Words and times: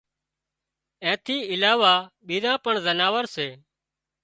اين 1.03 1.15
ٿِي 1.25 1.37
علاوه 1.53 1.93
ٻيزان 2.27 2.57
پڻ 2.63 2.73
زناورسي 2.85 3.49